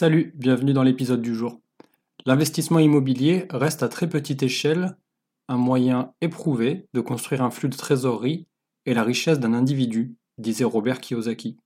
[0.00, 1.60] Salut, bienvenue dans l'épisode du jour.
[2.24, 4.96] L'investissement immobilier reste à très petite échelle
[5.46, 8.48] un moyen éprouvé de construire un flux de trésorerie
[8.86, 11.58] et la richesse d'un individu, disait Robert Kiyosaki.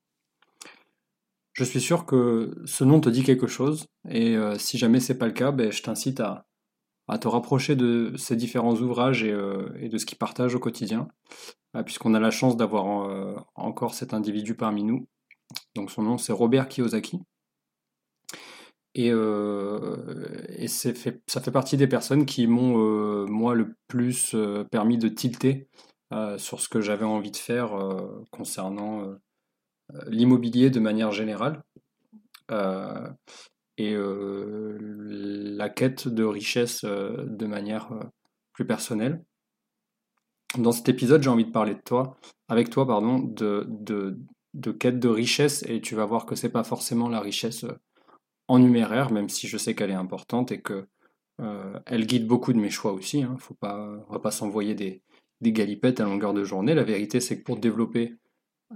[1.53, 5.17] Je suis sûr que ce nom te dit quelque chose, et euh, si jamais c'est
[5.17, 6.45] pas le cas, ben, je t'incite à,
[7.21, 11.07] te rapprocher de ces différents ouvrages et, euh, de ce qu'ils partagent au quotidien,
[11.77, 12.85] euh, puisqu'on a la chance d'avoir
[13.55, 15.07] encore cet individu parmi nous.
[15.77, 17.21] Donc son nom c'est Robert Kiyosaki.
[18.95, 19.11] Et,
[20.69, 24.37] fait, ça fait partie des personnes qui m'ont, moi, le plus
[24.71, 25.69] permis de tilter
[26.37, 27.77] sur ce que j'avais envie de faire
[28.31, 29.17] concernant
[30.07, 31.63] l'immobilier de manière générale.
[33.79, 33.97] et
[35.57, 37.91] la quête de richesse de manière
[38.53, 39.25] plus personnelle.
[40.57, 42.17] Dans cet épisode, j'ai envie de parler de toi,
[42.49, 44.17] avec toi, pardon, de, de,
[44.55, 47.67] de quête de richesse, et tu vas voir que c'est pas forcément la richesse
[48.49, 50.87] en numéraire, même si je sais qu'elle est importante et que
[51.41, 53.23] euh, elle guide beaucoup de mes choix aussi.
[53.23, 53.37] Hein.
[53.39, 55.03] Faut pas, va pas s'envoyer des,
[55.43, 56.75] galipettes à longueur de journée.
[56.75, 58.17] La vérité, c'est que pour développer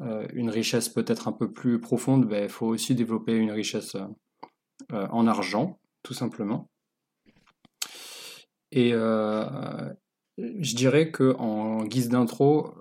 [0.02, 3.96] euh, une richesse peut-être un peu plus profonde, il ben, faut aussi développer une richesse
[4.92, 6.68] euh, en argent, tout simplement.
[8.70, 12.74] Et je dirais que en guise d'intro,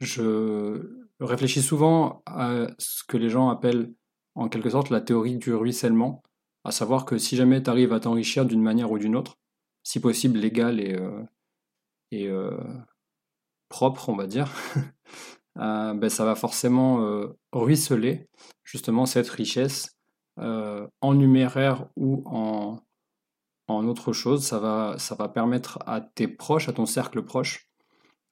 [0.00, 3.92] je réfléchis souvent à ce que les gens appellent
[4.34, 6.22] en quelque sorte la théorie du ruissellement,
[6.64, 9.38] à savoir que si jamais tu arrives à t'enrichir d'une manière ou d'une autre,
[9.82, 11.22] si possible légale et, euh,
[12.10, 12.58] et euh,
[13.68, 14.50] propre, on va dire,
[15.58, 18.28] euh, ben, ça va forcément ruisseler
[18.64, 19.96] justement cette richesse
[20.36, 22.80] en numéraire ou en,
[23.68, 24.44] en autre chose.
[24.44, 27.68] Ça va, ça va permettre à tes proches, à ton cercle proche,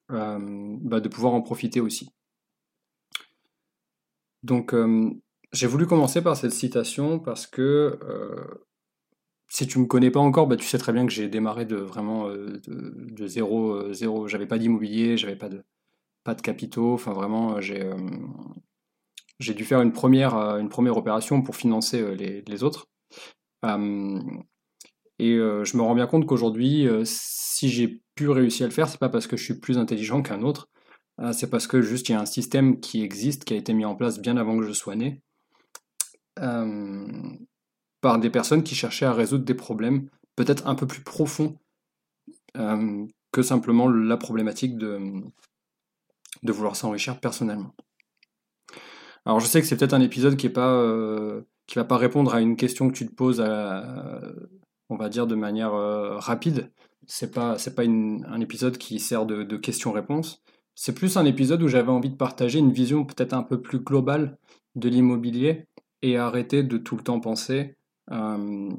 [0.08, 2.10] bah, de pouvoir en profiter aussi.
[4.42, 4.74] Donc,
[5.52, 8.64] j'ai voulu commencer par cette citation parce que euh,
[9.48, 11.76] si tu me connais pas encore, bah, tu sais très bien que j'ai démarré de
[11.76, 14.28] vraiment euh, de, zéro, euh, zéro.
[14.28, 15.62] J'avais pas d'immobilier, j'avais pas de
[16.24, 16.94] pas de capitaux.
[16.94, 17.84] Enfin vraiment, j'ai
[19.54, 22.86] dû faire une première une première opération pour financer les, les autres.
[23.64, 29.00] et je me rends bien compte qu'aujourd'hui, si j'ai pu réussir à le faire, c'est
[29.00, 30.68] pas parce que je suis plus intelligent qu'un autre.
[31.32, 33.84] c'est parce que juste il y a un système qui existe, qui a été mis
[33.84, 35.22] en place bien avant que je sois né,
[36.36, 41.56] par des personnes qui cherchaient à résoudre des problèmes peut-être un peu plus profonds
[42.56, 44.98] euh, que simplement la problématique de,
[46.42, 47.74] de vouloir s'enrichir personnellement.
[49.24, 51.96] Alors je sais que c'est peut-être un épisode qui est pas euh, qui va pas
[51.96, 56.70] répondre à une question que tu te poses on va dire de manière rapide.
[57.06, 60.42] C'est pas c'est pas un épisode qui sert de, de questions-réponses.
[60.74, 63.78] C'est plus un épisode où j'avais envie de partager une vision peut-être un peu plus
[63.78, 64.38] globale
[64.74, 65.66] de l'immobilier
[66.02, 67.76] et arrêter de tout le temps penser.
[68.10, 68.70] Euh,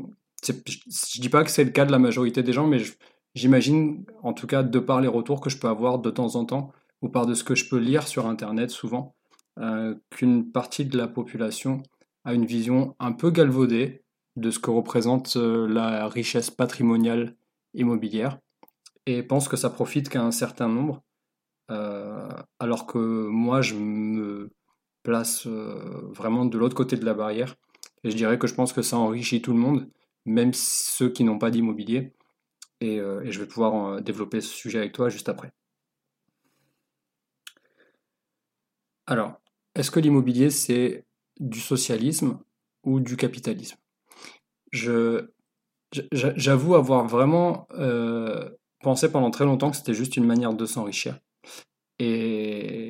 [0.46, 2.82] je dis pas que c'est le cas de la majorité des gens, mais
[3.34, 6.46] j'imagine, en tout cas, de par les retours que je peux avoir de temps en
[6.46, 9.16] temps, ou par de ce que je peux lire sur Internet souvent,
[9.60, 11.82] euh, qu'une partie de la population
[12.26, 14.04] a une vision un peu galvaudée
[14.36, 17.36] de ce que représente euh, la richesse patrimoniale
[17.74, 18.40] immobilière,
[19.06, 21.04] et pense que ça profite qu'à un certain nombre,
[22.60, 24.52] alors que moi, je me
[25.04, 27.56] place euh, vraiment de l'autre côté de la barrière.
[28.04, 29.90] Et je dirais que je pense que ça enrichit tout le monde,
[30.26, 32.14] même ceux qui n'ont pas d'immobilier.
[32.82, 35.52] Et, euh, je vais pouvoir euh, développer ce sujet avec toi juste après.
[39.06, 39.40] Alors,
[39.76, 41.06] est-ce que l'immobilier c'est
[41.40, 42.40] du socialisme
[42.84, 43.78] ou du capitalisme?
[46.12, 47.68] J'avoue avoir vraiment
[48.80, 51.20] pensé pendant très longtemps que c'était juste une manière de s'enrichir.
[52.00, 52.83] Et,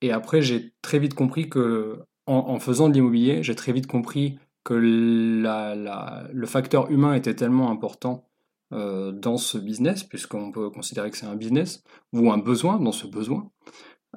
[0.00, 4.38] et après, j'ai très vite compris que, en, faisant de l'immobilier, j'ai très vite compris
[4.64, 8.28] que le facteur humain était tellement important
[8.72, 12.92] euh, dans ce business, puisqu'on peut considérer que c'est un business, ou un besoin dans
[12.92, 13.50] ce besoin.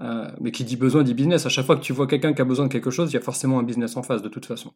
[0.01, 1.45] Euh, mais qui dit besoin dit business.
[1.45, 3.17] À chaque fois que tu vois quelqu'un qui a besoin de quelque chose, il y
[3.17, 4.73] a forcément un business en face, de toute façon.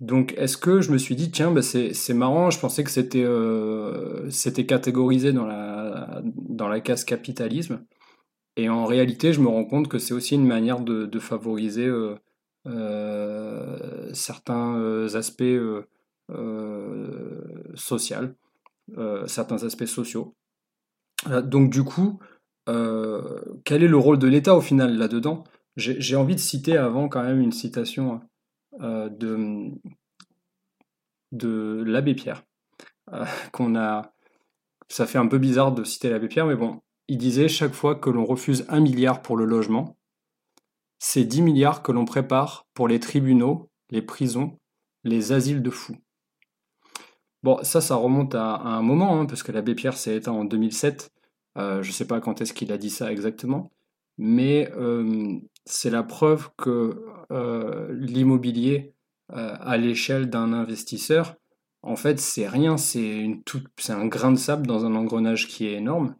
[0.00, 3.22] Donc, est-ce que je me suis dit, tiens, bah, c'est marrant, je pensais que c'était
[3.24, 4.30] euh,
[4.66, 7.84] catégorisé dans la, dans la case capitalisme.
[8.56, 11.86] Et en réalité, je me rends compte que c'est aussi une manière de, favoriser
[12.66, 15.42] euh, certains aspects
[17.74, 18.16] sociaux,
[19.26, 20.34] certains aspects sociaux.
[21.44, 22.20] donc du coup,
[22.66, 25.44] quel est le rôle de l'État au final là-dedans?
[25.76, 28.20] J'ai envie de citer avant quand même une citation
[28.78, 29.70] de,
[31.32, 32.44] de l'abbé Pierre,
[33.52, 34.12] qu'on a...
[34.88, 37.94] Ça fait un peu bizarre de citer l'abbé Pierre, mais bon, il disait chaque fois
[37.94, 39.96] que l'on refuse un milliard pour le logement,
[40.98, 44.58] c'est 10 milliards que l'on prépare pour les tribunaux, les prisons,
[45.04, 45.96] les asiles de fous.
[47.42, 50.44] Bon, ça, ça remonte à, un moment, hein, parce que l'abbé Pierre s'est éteint en
[50.44, 51.10] 2007.
[51.58, 53.72] Euh, je ne sais pas quand est-ce qu'il a dit ça exactement,
[54.16, 58.94] mais euh, c'est la preuve que euh, l'immobilier
[59.34, 61.36] à l'échelle d'un investisseur,
[61.82, 63.40] en fait, c'est rien, c'est
[63.88, 66.14] un grain de sable dans un engrenage qui est énorme.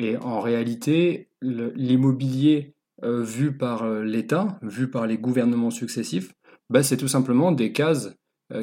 [0.00, 6.32] Et en réalité, l'immobilier vu par l'État, vu par les gouvernements successifs,
[6.70, 8.14] bah, c'est tout simplement des cases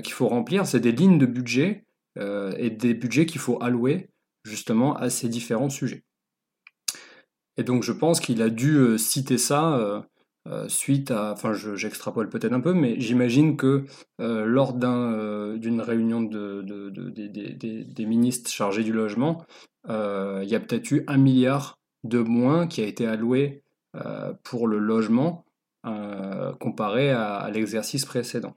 [0.04, 1.86] qu'il faut remplir, c'est des lignes de budget
[2.20, 4.10] et des budgets qu'il faut allouer
[4.44, 6.04] justement à ces différents sujets.
[7.58, 10.06] Et donc je pense qu'il a dû citer ça
[10.68, 13.86] suite à, enfin j'extrapole peut-être un peu, mais j'imagine que
[14.20, 14.74] lors
[15.62, 19.46] d'une réunion des ministres chargés du logement,
[19.88, 23.64] il y a peut-être eu un milliard de moins qui a été alloué
[24.44, 25.46] pour le logement
[26.60, 28.56] comparé à l'exercice précédent.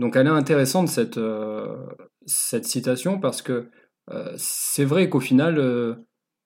[0.00, 1.76] Donc elle est intéressante cette, euh,
[2.24, 3.68] cette citation parce que
[4.10, 5.94] euh, c'est vrai qu'au final, euh,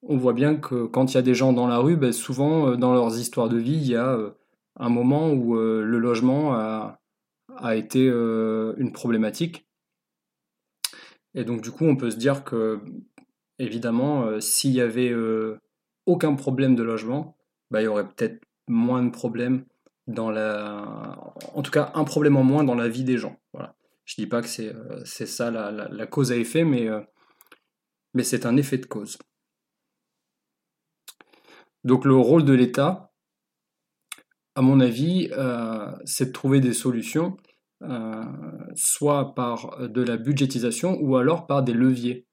[0.02, 2.76] on voit bien que quand il y a des gens dans la rue, ben, souvent
[2.76, 4.18] dans leurs histoires de vie, il y a
[4.76, 6.98] un moment où le logement a,
[7.58, 9.66] a été une problématique.
[11.34, 12.80] Et donc du coup, on peut se dire que,
[13.58, 15.12] évidemment, s'il y avait
[16.06, 17.36] aucun problème de logement,
[17.70, 19.64] ben, il y aurait peut-être moins de problèmes
[20.06, 23.40] dans la, en tout cas un problème en moins dans la vie des gens.
[23.52, 23.74] Voilà.
[24.04, 27.00] Je dis pas que c'est euh, ça la, cause à effet, mais, euh,
[28.12, 29.18] mais c'est un effet de cause.
[31.84, 33.12] Donc le rôle de l'État,
[34.54, 37.36] à mon avis, euh, c'est de trouver des solutions,
[38.74, 42.26] soit par de la budgétisation ou alors par des leviers.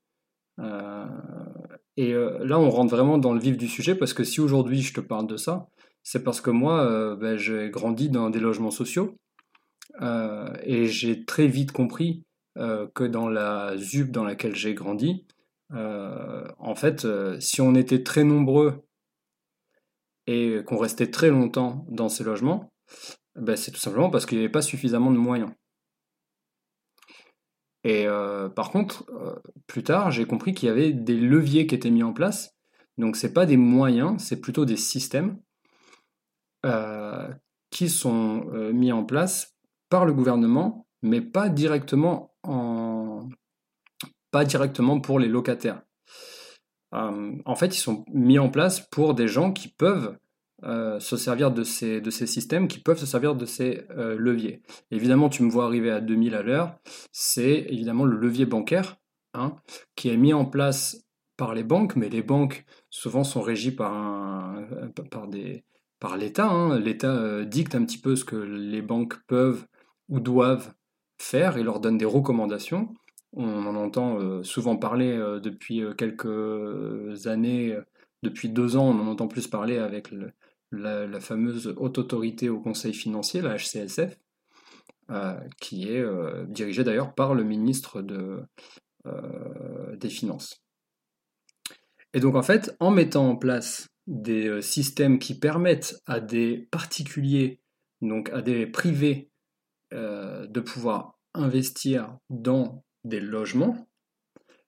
[1.97, 4.93] et là, on rentre vraiment dans le vif du sujet parce que si aujourd'hui je
[4.93, 5.67] te parle de ça,
[6.03, 9.17] c'est parce que moi, euh, ben, j'ai grandi dans des logements sociaux
[10.01, 12.23] euh, et j'ai très vite compris
[12.57, 15.25] euh, que dans la ZUB dans laquelle j'ai grandi,
[15.73, 17.07] en fait,
[17.39, 18.83] si on était très nombreux
[20.27, 22.73] et qu'on restait très longtemps dans ces logements,
[23.35, 25.51] ben, c'est tout simplement parce qu'il n'y avait pas suffisamment de moyens.
[27.83, 28.05] Et
[28.55, 29.05] par contre,
[29.65, 32.55] plus tard, j'ai compris qu'il y avait des leviers qui étaient mis en place.
[32.97, 35.39] Donc, ce n'est pas des moyens, c'est plutôt des systèmes
[36.65, 37.27] euh,
[37.71, 39.55] qui sont euh, mis en place
[39.89, 43.27] par le gouvernement, mais pas directement, en...
[44.29, 45.81] pas directement pour les locataires.
[46.93, 50.17] Euh, en fait, ils sont mis en place pour des gens qui peuvent
[50.63, 54.61] se servir de ces, de ces systèmes, qui peuvent se servir de ces leviers.
[54.91, 56.75] Évidemment, tu me vois arriver à 2000 à l'heure,
[57.11, 58.97] c'est évidemment le levier bancaire
[59.33, 59.55] hein,
[59.95, 61.05] qui est mis en place
[61.37, 64.67] par les banques, mais les banques souvent sont régies par, un,
[65.09, 65.63] par des,
[65.99, 66.47] par l'État.
[66.47, 66.79] Hein.
[66.79, 69.65] L'État euh, dicte un petit peu ce que les banques peuvent
[70.07, 70.73] ou doivent
[71.17, 72.93] faire et leur donne des recommandations.
[73.33, 77.75] On en entend euh, souvent parler euh, depuis quelques années,
[78.21, 80.11] depuis deux ans, on en entend plus parler avec
[80.71, 84.17] la, fameuse haute autorité au conseil financier, la HCSF,
[85.59, 86.03] qui est
[86.47, 90.61] dirigée d'ailleurs par le ministre des Finances.
[92.13, 96.67] Et donc en fait, en mettant en place des euh, systèmes qui permettent à des
[96.71, 97.61] particuliers,
[98.01, 99.29] donc à des privés,
[99.93, 103.87] euh, de pouvoir investir dans des logements,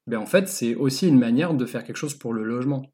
[0.07, 2.91] ben en fait, c'est aussi une manière de faire quelque chose pour le logement.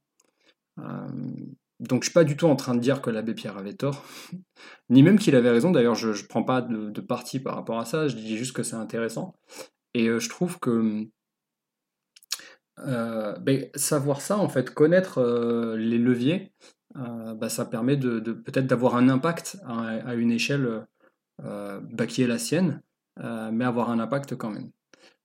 [1.81, 3.74] Euh, donc, je suis pas du tout en train de dire que l'abbé Pierre avait
[3.74, 4.05] tort,
[4.89, 5.71] ni même qu'il avait raison.
[5.71, 8.63] D'ailleurs, je ne prends pas de, parti par rapport à ça, je dis juste que
[8.63, 9.36] c'est intéressant.
[9.93, 11.07] Et je trouve que
[12.88, 16.53] euh, ben, savoir ça, en fait, connaître euh, les leviers,
[16.95, 20.86] euh, bah, ça permet de, peut-être d'avoir un impact à, une échelle
[21.39, 22.81] bah, qui est la sienne,
[23.17, 24.71] mais avoir un impact quand même.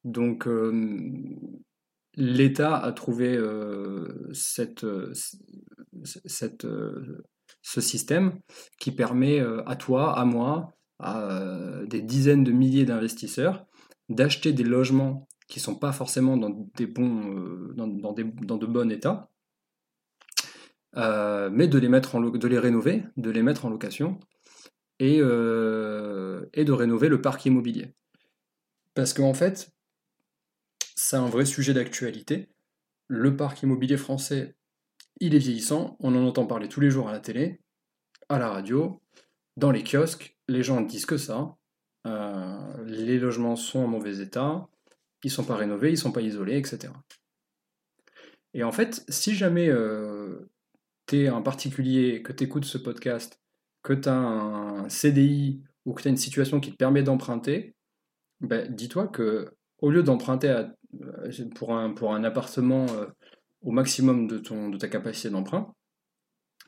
[0.05, 0.49] Donc
[2.17, 3.39] l'État a trouvé
[4.33, 4.87] cette,
[6.03, 6.67] cette,
[7.63, 8.39] ce système
[8.79, 13.67] qui permet à toi, à moi, à des dizaines de milliers d'investisseurs
[14.09, 18.67] d'acheter des logements qui sont pas forcément dans des bons, euh, dans, des, dans, de
[18.67, 19.31] bons états,
[20.97, 24.19] euh, mais de les mettre en de les rénover, de les mettre en location,
[25.01, 27.95] et, et de rénover le parc immobilier.
[28.95, 29.74] Parce qu'en fait,
[30.95, 32.49] c'est un vrai sujet d'actualité.
[33.09, 34.57] Le parc immobilier français,
[35.21, 37.61] il est vieillissant, on en entend parler tous les jours à la télé,
[38.29, 39.01] à la radio,
[39.57, 41.57] dans les kiosques, les gens ne disent que ça.
[42.07, 44.69] Euh, les logements sont en mauvais état,
[45.23, 46.93] ils sont pas rénovés, ils sont pas isolés, etc.
[48.53, 50.51] Et en fait, si jamais euh,
[51.07, 53.41] tu es un particulier, que tu écoutes ce podcast,
[53.83, 57.75] que tu as un CDI ou que tu as une situation qui te permet d'emprunter,
[58.41, 60.65] ben, dis-toi que au lieu d'emprunter euh,
[61.55, 63.07] pour un, pour un appartement euh,
[63.63, 65.75] au maximum de, ta capacité d'emprunt,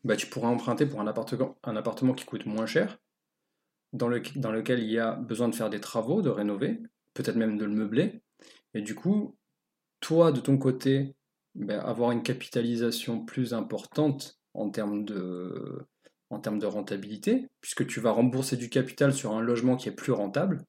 [0.05, 2.99] bah, tu pourras emprunter pour un appartement, qui coûte moins cher,
[3.93, 6.81] dans, le, dans lequel il y a besoin de faire des travaux, de rénover,
[7.15, 8.23] peut-être même de le meubler.
[8.75, 9.37] Et du coup,
[10.01, 11.15] toi, de ton côté,
[11.55, 15.87] bah, avoir une capitalisation plus importante en termes de
[16.31, 20.65] rentabilité, puisque tu vas rembourser du capital sur un logement qui est plus rentable,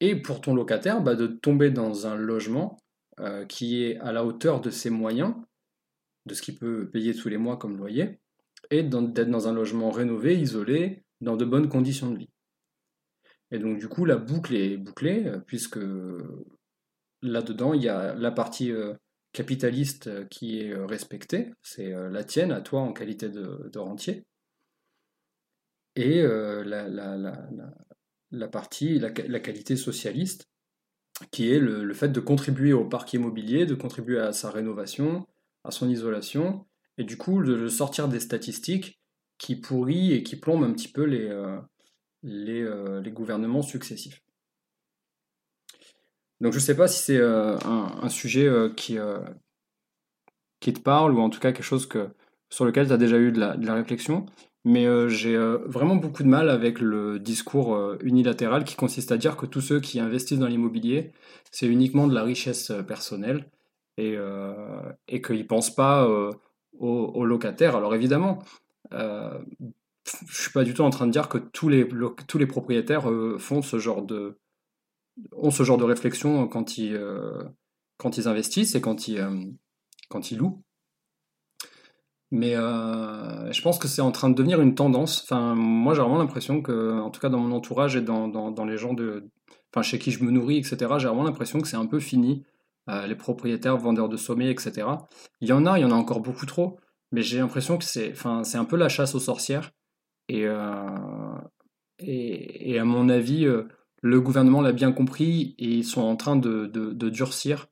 [0.00, 2.78] et pour ton locataire, bah, de tomber dans un logement
[3.20, 5.34] euh, qui est à la hauteur de ses moyens,
[6.26, 8.20] de ce qu'il peut payer tous les mois comme loyer,
[8.70, 12.30] et d'être dans un logement rénové, isolé, dans de bonnes conditions de vie.
[13.50, 15.78] Et donc du coup, la boucle est bouclée, euh, puisque
[17.22, 18.92] là-dedans, il y a la partie euh,
[19.32, 24.24] capitaliste qui est respectée, c'est la tienne, à toi en qualité de, rentier,
[25.94, 26.88] et la
[28.44, 30.48] partie, la, qualité socialiste,
[31.30, 35.26] qui est le, fait de contribuer au parc immobilier, de contribuer à sa rénovation,
[35.64, 36.66] à son isolation,
[36.98, 39.00] et du coup de sortir des statistiques
[39.38, 41.58] qui pourrissent et qui plombent un petit peu les, euh,
[42.24, 44.22] euh, les, gouvernements successifs.
[46.40, 48.98] Donc je ne sais pas si c'est euh, un, sujet qui,
[50.60, 52.08] qui te parle, ou en tout cas quelque chose que,
[52.50, 54.26] sur lequel tu as déjà eu de la réflexion.
[54.66, 59.12] Mais euh, j'ai euh, vraiment beaucoup de mal avec le discours euh, unilatéral qui consiste
[59.12, 61.12] à dire que tous ceux qui investissent dans l'immobilier,
[61.52, 63.48] c'est uniquement de la richesse personnelle
[63.96, 64.16] et,
[65.08, 66.06] et qu'ils ne pensent pas
[66.78, 67.76] aux, locataires.
[67.76, 68.40] Alors évidemment,
[68.90, 71.88] je ne suis pas du tout en train de dire que tous les,
[72.26, 73.08] tous les propriétaires
[73.38, 74.36] font ce genre de,
[75.32, 77.00] ont ce genre de réflexion quand ils,
[77.96, 79.24] quand ils investissent et quand ils,
[80.10, 80.60] quand ils louent.
[82.32, 85.22] Mais euh, je pense que c'est en train de devenir une tendance.
[85.22, 88.64] Enfin, moi, j'ai vraiment l'impression que, en tout cas dans mon entourage et dans, dans,
[88.64, 89.30] les gens de,
[89.72, 92.44] enfin, chez qui je me nourris, etc., j'ai vraiment l'impression que c'est un peu fini.
[92.88, 94.86] Euh, les propriétaires, vendeurs de sommeil, etc.
[95.40, 96.78] Il y en a, il y en a encore beaucoup trop,
[97.10, 99.72] mais j'ai l'impression que c'est, enfin, un peu la chasse aux sorcières.
[100.28, 100.86] Et, euh,
[101.98, 103.46] et, et, à mon avis,
[104.02, 107.68] le gouvernement l'a bien compris et ils sont en train de, de durcir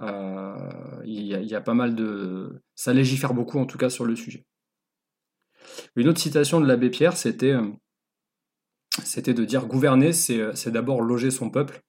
[0.00, 2.62] euh, il y, a pas mal de...
[2.74, 4.44] Ça légifère beaucoup en tout cas sur le sujet.
[5.96, 7.72] Une autre citation de l'abbé Pierre, c'était euh,
[8.98, 11.82] de dire gouverner, c'est euh, d'abord loger son peuple.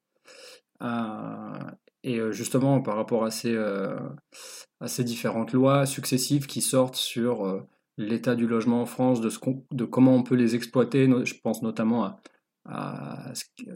[2.04, 7.66] et justement, par rapport à ces, différentes lois successives qui sortent sur
[7.98, 12.20] l'état du logement en France, de, comment on peut les exploiter, je pense notamment
[12.66, 13.34] à,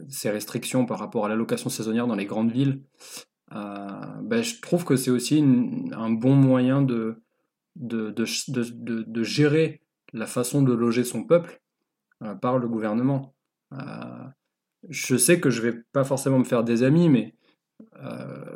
[0.08, 2.82] ces restrictions par rapport à l'allocation saisonnière dans les grandes villes,
[3.50, 5.42] ben, je trouve que c'est aussi
[5.92, 7.22] un bon moyen de,
[7.76, 9.80] de, de, de, gérer
[10.12, 11.60] la façon de loger son peuple
[12.22, 13.34] euh, par le gouvernement.
[13.72, 14.24] Euh,
[14.88, 17.34] je sais que je vais pas forcément me faire des amis, mais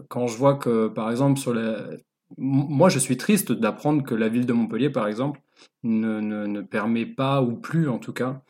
[0.08, 1.86] quand je vois que, par exemple, sur la...
[2.36, 5.40] moi je suis triste d'apprendre que la ville de Montpellier, par exemple,
[5.82, 8.42] ne, ne, ne permet pas, ou plus en tout cas,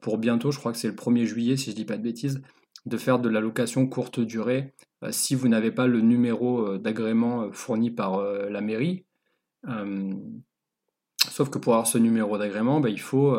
[0.00, 2.42] pour bientôt, je crois que c'est le 1er juillet si je dis pas de bêtises,
[2.86, 4.74] de faire de la location courte durée
[5.04, 9.04] euh, si vous n'avez pas le numéro euh, d'agrément euh, fourni par la mairie.
[11.30, 13.36] sauf que pour avoir ce numéro d'agrément, bah, il faut,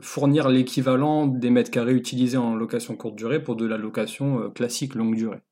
[0.00, 4.94] fournir l'équivalent des mètres carrés utilisés en location courte durée pour de la location classique
[4.94, 5.42] longue durée.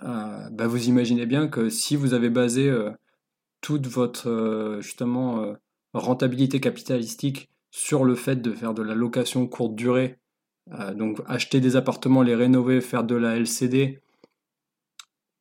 [0.00, 2.72] Bah, vous imaginez bien que si vous avez basé
[3.60, 5.54] toute votre justement
[5.92, 10.18] rentabilité capitalistique sur le fait de faire de la location courte durée
[10.70, 14.00] euh, donc acheter des appartements, les rénover, faire de la LCD,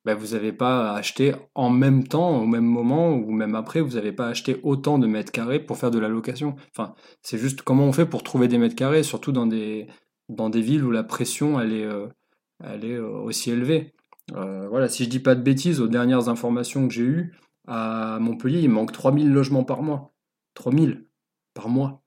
[0.03, 3.95] ben, vous n'avez pas acheté en même temps, au même moment, ou même après, vous
[3.95, 6.55] n'avez pas acheté autant de mètres carrés pour faire de la location.
[6.75, 9.87] Enfin, c'est juste comment on fait pour trouver des mètres carrés, surtout dans des,
[10.27, 12.07] dans des villes où la pression est, euh,
[12.63, 13.93] euh, aussi élevée.
[14.33, 17.33] voilà, si je dis pas de bêtises, aux dernières informations que j'ai eues,
[17.67, 20.13] à Montpellier, il manque 3000 logements par mois.
[20.55, 21.05] 3000
[21.53, 22.00] par mois.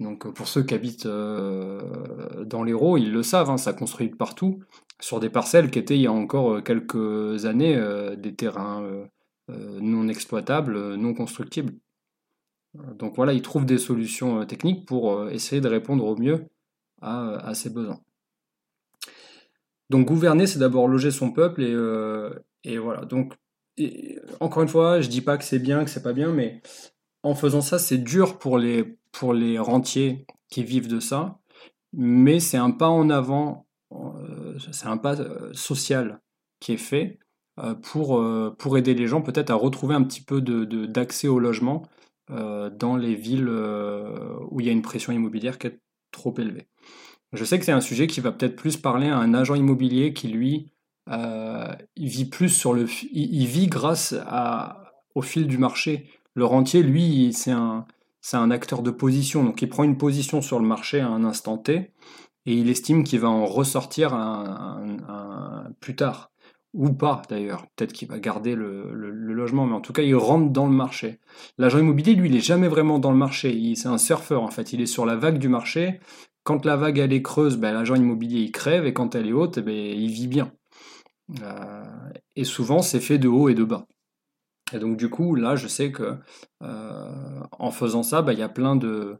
[0.00, 4.08] Donc euh, pour ceux qui habitent euh, dans l'Hérault, ils le savent, hein, ça construit
[4.08, 4.60] partout,
[5.00, 7.78] sur des parcelles qui étaient il y a encore euh, quelques années
[8.16, 9.08] des terrains
[9.48, 11.74] non exploitables, non constructibles.
[12.94, 16.46] Donc voilà, il trouve des solutions techniques pour essayer de répondre au mieux
[17.00, 18.00] à, ses besoins.
[19.88, 23.06] Donc gouverner, c'est d'abord loger son peuple et, et voilà.
[23.06, 23.34] Donc
[24.40, 26.60] encore une fois, je dis pas que c'est bien, que c'est pas bien, mais
[27.22, 31.38] en faisant ça, c'est dur pour les, pour les rentiers qui vivent de ça,
[31.92, 36.20] mais c'est un pas en avant, euh, c'est un pas euh, social
[36.60, 37.18] qui est fait
[37.58, 38.22] euh, pour,
[38.58, 41.82] pour aider les gens peut-être à retrouver un petit peu d'accès de, au logement
[42.30, 43.48] dans les villes
[44.50, 46.68] où il y a une pression immobilière qui est trop élevée.
[47.32, 50.12] Je sais que c'est un sujet qui va peut-être plus parler à un agent immobilier
[50.12, 50.70] qui, lui,
[51.96, 52.86] vit plus sur le...
[53.12, 56.06] Il, vit grâce à, au fil du marché.
[56.34, 57.86] Le rentier, lui, c'est un,
[58.20, 61.24] c'est un acteur de position, donc il prend une position sur le marché à un
[61.24, 61.92] instant T,
[62.46, 64.16] et il estime qu'il va en ressortir
[65.80, 66.30] plus tard,
[66.74, 70.50] ou pas d'ailleurs, peut-être qu'il va garder le, logement, mais en tout cas il rentre
[70.50, 71.20] dans le marché.
[71.58, 74.72] L'agent immobilier, lui, il est jamais vraiment dans le marché, c'est un surfeur en fait,
[74.72, 76.00] il est sur la vague du marché,
[76.42, 79.32] quand la vague elle est creuse, ben, l'agent immobilier il crève, et quand elle est
[79.32, 80.52] haute, ben, il vit bien.
[81.42, 81.84] Euh,
[82.36, 83.86] et souvent c'est fait de haut et de bas.
[84.72, 86.16] Et donc du coup, là, je sais que
[86.62, 89.18] euh, en faisant ça, bah, il y a plein de...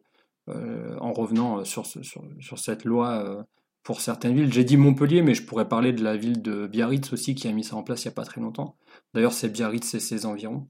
[0.49, 3.43] Euh, en revenant sur, sur, cette loi euh,
[3.83, 7.13] pour certaines villes, j'ai dit Montpellier, mais je pourrais parler de la ville de Biarritz
[7.13, 8.77] aussi, qui a mis ça en place il n'y a pas très longtemps.
[9.13, 10.67] D'ailleurs, c'est Biarritz et ses environs.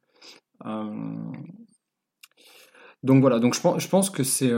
[3.05, 4.53] donc voilà, donc je pense, je pense que c'est...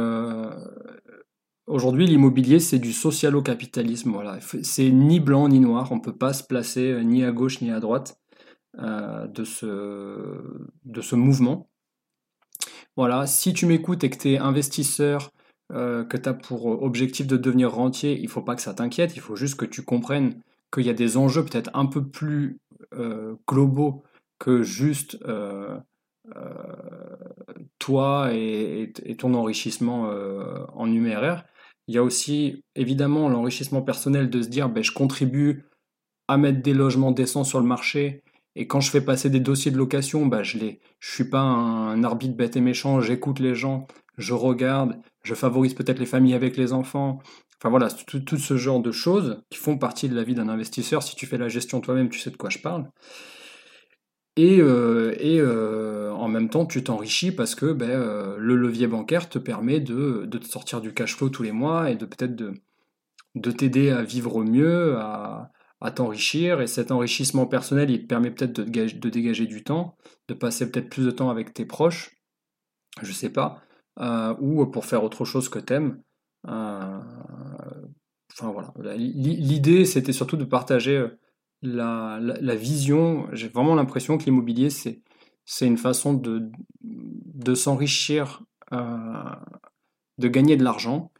[1.67, 4.11] Aujourd'hui, l'immobilier, c'est du socialo-capitalisme.
[4.11, 4.39] Voilà.
[4.63, 5.93] C'est ni blanc ni noir.
[5.93, 8.21] On ne peut pas se placer ni à gauche ni à droite.
[8.79, 9.67] Euh, de, ce,
[10.85, 11.69] de ce mouvement.
[12.97, 15.33] Voilà, si tu m'écoutes et que tu es investisseur,
[15.73, 18.73] euh, que tu as pour objectif de devenir rentier, il ne faut pas que ça
[18.73, 20.41] t'inquiète, il faut juste que tu comprennes
[20.73, 22.61] qu'il y a des enjeux peut-être un peu plus
[22.95, 24.05] euh, globaux
[24.39, 25.19] que juste
[27.81, 30.11] toi et, ton enrichissement
[30.75, 31.45] en numéraire.
[31.89, 35.65] Il y a aussi évidemment l'enrichissement personnel de se dire ben, je contribue
[36.29, 38.23] à mettre des logements décents sur le marché
[38.57, 41.41] et quand je fais passer des dossiers de location, bah, je ne je suis pas
[41.41, 43.87] un, arbitre bête et méchant, j'écoute les gens,
[44.19, 47.21] je regarde, je favorise peut-être les familles avec les enfants.
[47.59, 51.03] Enfin voilà, tout, ce genre de choses qui font partie de la vie d'un investisseur.
[51.03, 52.91] Si tu fais la gestion toi-même, tu sais de quoi je parle.
[54.37, 58.87] Et, euh, et euh, en même temps, tu t'enrichis parce que ben, euh, le levier
[58.87, 62.07] bancaire te permet de, de, te sortir du cash flow tous les mois et de
[62.07, 62.55] peut-être de,
[63.35, 65.51] de t'aider à vivre mieux, à,
[65.81, 69.97] à t'enrichir et cet enrichissement personnel, il te permet peut-être de, dégager du temps,
[70.29, 72.17] de passer peut-être plus de temps avec tes proches,
[73.03, 73.63] je sais pas,
[74.01, 76.03] euh, ou pour faire autre chose que t'aimes.
[76.49, 77.01] Euh,
[78.33, 81.19] enfin voilà, l'idée c'était surtout de partager euh,
[81.63, 83.29] la, la, vision.
[83.33, 85.03] J'ai vraiment l'impression que l'immobilier c'est
[85.45, 86.51] c'est une façon de,
[86.83, 91.11] de s'enrichir, de gagner de l'argent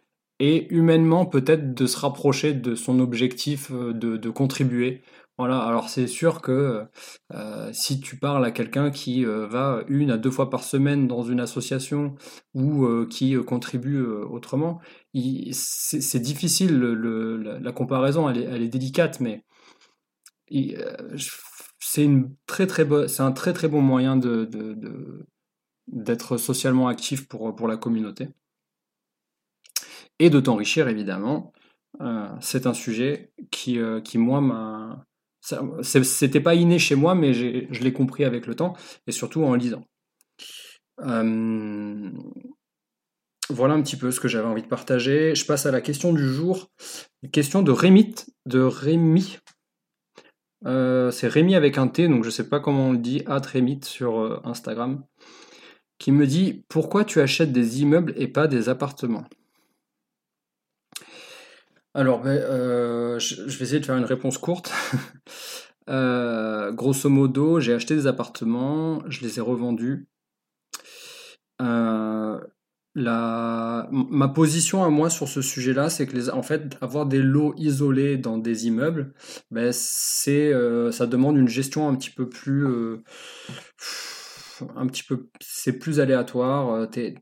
[0.41, 5.03] et humainement peut-être de se rapprocher de son objectif euh, de, contribuer.
[5.39, 6.85] Voilà, alors c'est sûr que
[7.33, 11.07] euh, si tu parles à quelqu'un qui euh, va une à deux fois par semaine
[11.09, 12.15] dans une association
[12.55, 14.81] ou qui contribue autrement,
[15.53, 19.45] c'est difficile, le, la, comparaison elle est, elle est, délicate, mais
[21.79, 22.09] c'est
[22.47, 22.87] très très
[23.21, 24.49] un très très bon moyen de,
[25.87, 28.29] d'être socialement actif pour, pour la communauté
[30.21, 31.53] et de t'enrichir évidemment.
[32.01, 35.05] Euh, c'est un sujet qui, euh, qui moi, m'a.
[35.83, 39.55] C'était pas inné chez moi, mais je l'ai compris avec le temps et surtout en
[39.55, 39.85] lisant.
[41.01, 42.11] Euh,
[43.49, 45.35] voilà un petit peu ce que j'avais envie de partager.
[45.35, 46.69] Je passe à la question du jour.
[47.33, 48.15] question de Rémi.
[48.45, 48.71] De
[51.11, 53.81] c'est Rémi avec un T, donc je sais pas comment on le dit, at Rémi
[53.83, 55.03] sur Instagram,
[55.99, 59.25] qui me dit Pourquoi tu achètes des immeubles et pas des appartements?
[61.93, 64.73] Alors, ben, euh, je, vais essayer de faire une réponse courte.
[65.89, 70.07] Euh, grosso modo, j'ai acheté des appartements, je les ai revendus.
[71.61, 72.39] Euh,
[72.95, 78.39] ma position à moi sur ce sujet-là, c'est que fait, avoir des lots isolés dans
[78.39, 79.15] des immeubles,
[79.51, 80.53] ben, c'est,
[80.93, 82.69] ça demande une gestion un petit peu plus,
[84.77, 86.89] un petit peu, c'est plus aléatoire.
[86.89, 87.17] tu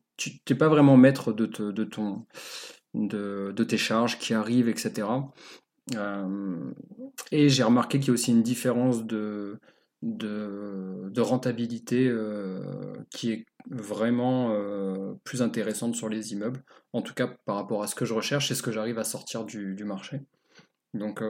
[0.50, 2.26] n'es pas vraiment maître de, de ton
[2.98, 5.06] de, tes charges qui arrivent, etc.
[5.94, 6.72] Euh,
[7.32, 9.58] et j'ai remarqué qu'il y a aussi une différence de,
[10.02, 17.26] de, rentabilité euh, qui est vraiment euh, plus intéressante sur les immeubles, en tout cas
[17.46, 20.20] par rapport à ce que je recherche et ce que j'arrive à sortir du, marché.
[20.94, 21.22] Donc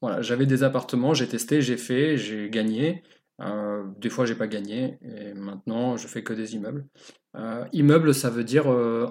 [0.00, 3.02] voilà, j'avais des appartements, j'ai testé, j'ai fait, j'ai gagné.
[3.98, 6.86] des fois, j'ai pas gagné et maintenant, je fais que des immeubles.
[7.72, 8.66] immeuble, ça veut dire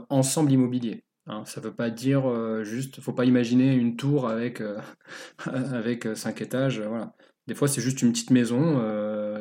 [0.10, 1.03] ensemble immobilier.
[1.45, 2.23] Ça veut pas dire
[2.65, 4.62] juste, faut pas imaginer une tour avec
[5.45, 6.81] avec cinq étages.
[6.81, 7.13] Voilà.
[7.47, 8.81] Des fois, c'est juste une petite maison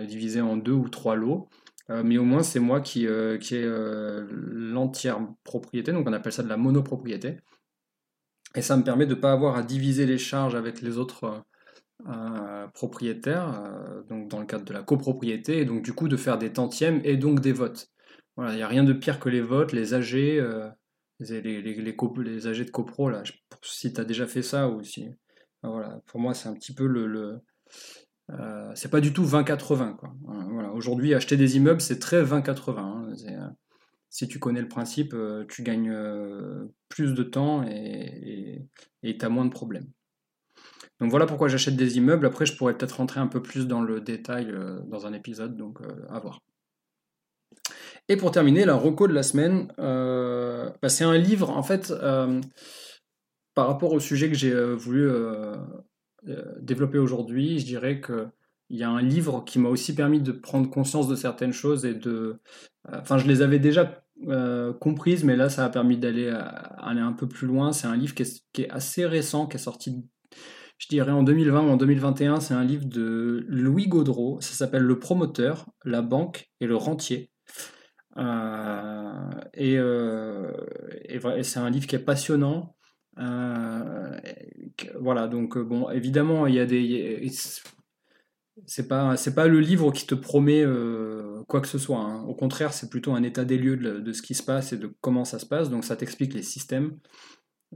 [0.05, 1.49] divisée en deux ou trois lots.
[1.89, 3.07] mais au moins, c'est moi qui,
[3.41, 3.69] qui ai
[4.29, 7.39] l'entière propriété, donc on appelle ça de la monopropriété.
[8.55, 11.43] Et ça me permet de ne pas avoir à diviser les charges avec les autres
[12.09, 16.17] euh, propriétaires, euh, donc dans le cadre de la copropriété, et donc du coup de
[16.17, 17.91] faire des tantièmes et donc des votes.
[18.37, 20.15] Voilà, il n'y a rien de pire que les votes, les AG,
[21.31, 23.23] euh, les, les, les, AG de copro, là,
[23.63, 25.09] si tu as déjà fait ça ou si.
[25.63, 27.07] Voilà, pour moi, c'est un petit peu le.
[27.07, 27.41] le
[28.75, 29.97] c'est pas du tout 20-80.
[30.53, 30.73] Voilà.
[30.73, 33.53] Aujourd'hui, acheter des immeubles, c'est très 20-80
[34.13, 38.69] si tu connais le principe, euh, tu gagnes euh, plus de temps et
[39.03, 39.91] tu as moins de problèmes.
[41.01, 42.27] Donc voilà pourquoi j'achète des immeubles.
[42.27, 45.57] Après, je pourrais peut-être rentrer un peu plus dans le détail euh, dans un épisode,
[45.57, 45.81] donc
[46.11, 46.41] à voir.
[48.13, 51.95] Et pour terminer, la reco de la semaine, bah, c'est un livre, en fait,
[53.55, 55.11] par rapport au sujet que j'ai voulu
[56.61, 58.27] développer aujourd'hui, je dirais que
[58.69, 61.85] il y a un livre qui m'a aussi permis de prendre conscience de certaines choses
[61.85, 62.39] et de.
[62.91, 66.41] Enfin, je les avais déjà euh, comprise, mais là, ça a permis d'aller euh,
[66.79, 67.73] aller un peu plus loin.
[67.73, 70.03] C'est un livre qui est, assez récent, qui est sorti,
[70.79, 72.41] je dirais, en 2020 ou en 2021.
[72.41, 74.41] C'est un livre de Louis Gaudreau.
[74.41, 77.31] Ça s'appelle Le promoteur, la banque et le rentier.
[78.17, 79.79] Euh, et,
[81.43, 82.77] c'est un livre qui est passionnant.
[85.01, 87.21] voilà, donc bon, évidemment, il y a des
[88.67, 91.99] c'est pas pas le livre qui te promet euh, quoi que ce soit.
[91.99, 92.23] Hein.
[92.25, 94.95] Au contraire, c'est plutôt un état des lieux de, ce qui se passe et de
[95.01, 95.71] comment ça se passe.
[95.71, 96.99] Donc ça t'explique les systèmes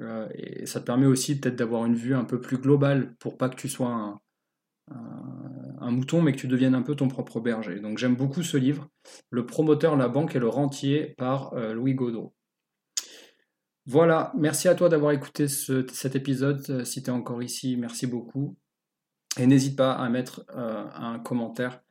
[0.01, 3.37] euh, et ça te permet aussi peut-être d'avoir une vue un peu plus globale pour
[3.39, 4.21] pas que tu sois un,
[5.91, 7.81] mouton, mais que tu deviennes un peu ton propre berger.
[7.81, 8.89] Donc j'aime beaucoup ce livre,
[9.31, 12.35] Le promoteur, la banque et le rentier par euh, Louis Godot.
[13.87, 16.85] Voilà, merci à toi d'avoir écouté cet épisode.
[16.85, 18.57] Si tu es encore ici, merci beaucoup.
[19.39, 21.83] Et n'hésite pas à mettre euh, un commentaire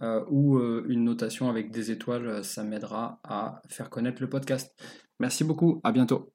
[0.00, 4.74] euh, ou euh, une notation avec des étoiles, ça m'aidera à faire connaître le podcast.
[5.18, 6.32] Merci beaucoup, à bientôt.